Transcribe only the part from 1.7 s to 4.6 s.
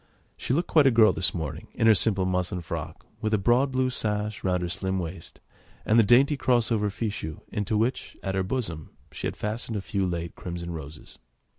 in her simple muslin frock, with a broad blue sash